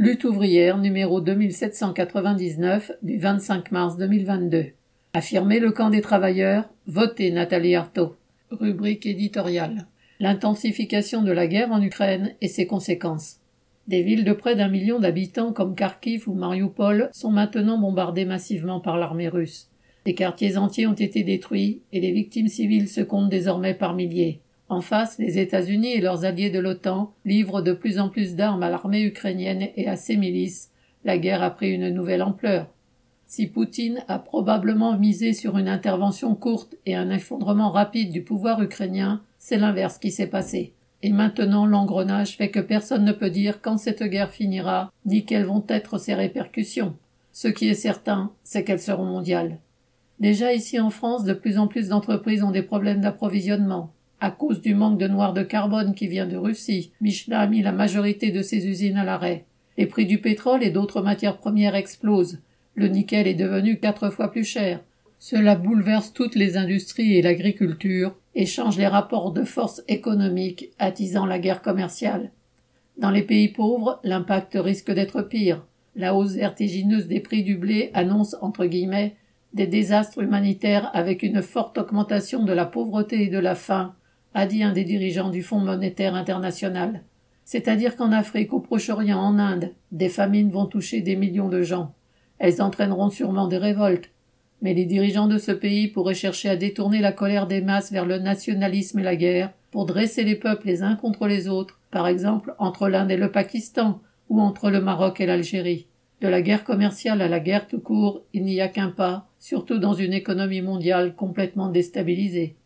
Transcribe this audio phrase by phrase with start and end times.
[0.00, 4.66] Lutte ouvrière numéro 2799 du 25 mars 2022.
[5.12, 8.14] Affirmer le camp des travailleurs, votez Nathalie Arthaud.
[8.52, 9.88] Rubrique éditoriale.
[10.20, 13.40] L'intensification de la guerre en Ukraine et ses conséquences.
[13.88, 18.78] Des villes de près d'un million d'habitants comme Kharkiv ou Mariupol sont maintenant bombardées massivement
[18.78, 19.68] par l'armée russe.
[20.04, 24.42] Des quartiers entiers ont été détruits et les victimes civiles se comptent désormais par milliers.
[24.68, 28.62] En face, les États-Unis et leurs alliés de l'OTAN livrent de plus en plus d'armes
[28.62, 30.70] à l'armée ukrainienne et à ses milices.
[31.04, 32.66] La guerre a pris une nouvelle ampleur.
[33.26, 38.62] Si Poutine a probablement misé sur une intervention courte et un effondrement rapide du pouvoir
[38.62, 40.74] ukrainien, c'est l'inverse qui s'est passé.
[41.02, 45.44] Et maintenant l'engrenage fait que personne ne peut dire quand cette guerre finira, ni quelles
[45.44, 46.94] vont être ses répercussions.
[47.32, 49.58] Ce qui est certain, c'est qu'elles seront mondiales.
[50.20, 53.92] Déjà ici en France, de plus en plus d'entreprises ont des problèmes d'approvisionnement.
[54.20, 57.62] À cause du manque de noir de carbone qui vient de Russie, Michelin a mis
[57.62, 59.44] la majorité de ses usines à l'arrêt.
[59.76, 62.40] Les prix du pétrole et d'autres matières premières explosent.
[62.74, 64.80] Le nickel est devenu quatre fois plus cher.
[65.20, 71.26] Cela bouleverse toutes les industries et l'agriculture et change les rapports de force économiques, attisant
[71.26, 72.32] la guerre commerciale.
[72.96, 75.64] Dans les pays pauvres, l'impact risque d'être pire.
[75.94, 79.14] La hausse vertigineuse des prix du blé annonce, entre guillemets,
[79.54, 83.94] des désastres humanitaires avec une forte augmentation de la pauvreté et de la faim,
[84.34, 87.02] a dit un des dirigeants du Fonds monétaire international.
[87.44, 91.94] C'est-à-dire qu'en Afrique, au Proche-Orient, en Inde, des famines vont toucher des millions de gens.
[92.38, 94.10] Elles entraîneront sûrement des révoltes.
[94.60, 98.04] Mais les dirigeants de ce pays pourraient chercher à détourner la colère des masses vers
[98.04, 102.06] le nationalisme et la guerre, pour dresser les peuples les uns contre les autres, par
[102.06, 105.86] exemple entre l'Inde et le Pakistan, ou entre le Maroc et l'Algérie.
[106.20, 109.78] De la guerre commerciale à la guerre tout court, il n'y a qu'un pas, surtout
[109.78, 112.56] dans une économie mondiale complètement déstabilisée.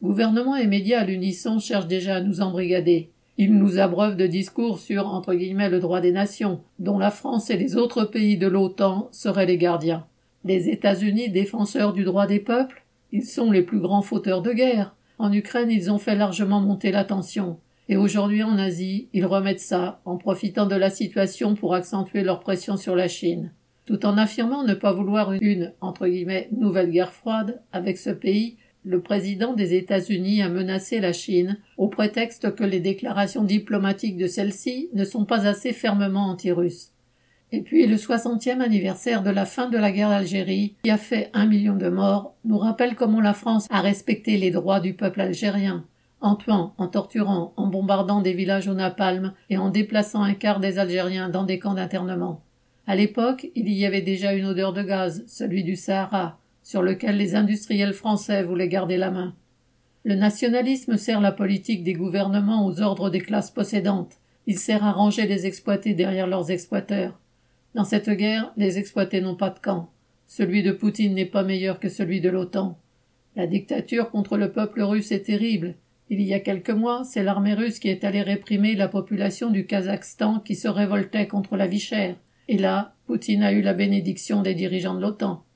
[0.00, 3.10] Gouvernement et médias à l'unisson cherchent déjà à nous embrigader.
[3.36, 7.50] Ils nous abreuvent de discours sur entre guillemets le droit des nations, dont la France
[7.50, 10.06] et les autres pays de l'OTAN seraient les gardiens.
[10.44, 14.94] Les États-Unis défenseurs du droit des peuples, ils sont les plus grands fauteurs de guerre.
[15.18, 17.58] En Ukraine, ils ont fait largement monter la tension.
[17.88, 22.38] Et aujourd'hui en Asie, ils remettent ça, en profitant de la situation pour accentuer leur
[22.38, 23.50] pression sur la Chine.
[23.84, 28.58] Tout en affirmant ne pas vouloir une, entre guillemets, nouvelle guerre froide avec ce pays,
[28.84, 34.26] le président des États-Unis a menacé la Chine au prétexte que les déclarations diplomatiques de
[34.26, 36.92] celle-ci ne sont pas assez fermement anti-russes.
[37.50, 41.30] Et puis le soixantième anniversaire de la fin de la guerre d'Algérie, qui a fait
[41.32, 45.22] un million de morts, nous rappelle comment la France a respecté les droits du peuple
[45.22, 45.84] algérien,
[46.20, 50.60] en tuant, en torturant, en bombardant des villages au napalm et en déplaçant un quart
[50.60, 52.42] des Algériens dans des camps d'internement.
[52.86, 56.38] À l'époque, il y avait déjà une odeur de gaz, celui du Sahara,
[56.68, 59.34] sur lequel les industriels français voulaient garder la main.
[60.04, 64.18] Le nationalisme sert la politique des gouvernements aux ordres des classes possédantes.
[64.46, 67.18] Il sert à ranger les exploités derrière leurs exploiteurs.
[67.74, 69.88] Dans cette guerre, les exploités n'ont pas de camp.
[70.26, 72.78] Celui de Poutine n'est pas meilleur que celui de l'OTAN.
[73.34, 75.74] La dictature contre le peuple russe est terrible.
[76.10, 79.64] Il y a quelques mois, c'est l'armée russe qui est allée réprimer la population du
[79.64, 82.16] Kazakhstan qui se révoltait contre la vie chère.
[82.46, 85.46] Et là, Poutine a eu la bénédiction des dirigeants de l'OTAN.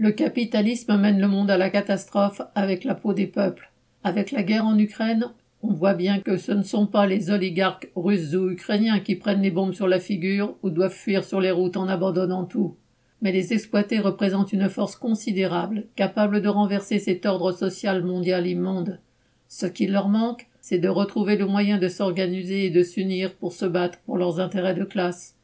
[0.00, 3.72] Le capitalisme mène le monde à la catastrophe avec la peau des peuples.
[4.04, 7.90] Avec la guerre en Ukraine, on voit bien que ce ne sont pas les oligarques
[7.96, 11.50] russes ou ukrainiens qui prennent les bombes sur la figure ou doivent fuir sur les
[11.50, 12.76] routes en abandonnant tout.
[13.22, 19.00] Mais les exploités représentent une force considérable, capable de renverser cet ordre social mondial immonde.
[19.48, 23.52] Ce qui leur manque, c'est de retrouver le moyen de s'organiser et de s'unir pour
[23.52, 25.37] se battre pour leurs intérêts de classe.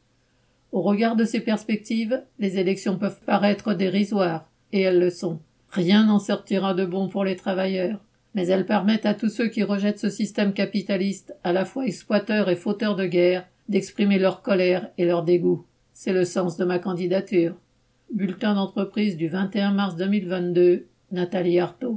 [0.75, 5.39] Au regard de ces perspectives, les élections peuvent paraître dérisoires, et elles le sont.
[5.69, 8.01] Rien n'en sortira de bon pour les travailleurs,
[8.33, 12.49] mais elles permettent à tous ceux qui rejettent ce système capitaliste, à la fois exploiteur
[12.49, 15.65] et fauteur de guerre, d'exprimer leur colère et leur dégoût.
[15.93, 17.55] C'est le sens de ma candidature.
[18.13, 21.93] Bulletin d'entreprise du 21 mars 2022, Nathalie Artaud.